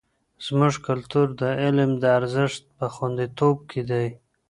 زموږ 0.45 0.73
کلتور 0.87 1.27
د 1.41 1.43
علم 1.61 1.91
د 2.01 2.03
ارزښت 2.19 2.63
په 2.77 2.85
خوندیتوب 2.93 3.57
کې 3.69 3.81
دی. 3.89 4.07